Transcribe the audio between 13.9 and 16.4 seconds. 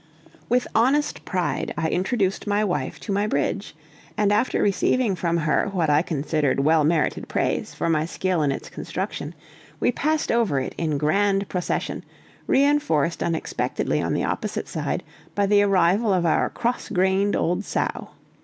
on the opposite side by the arrival of